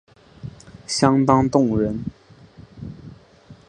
[0.87, 2.03] 相当动人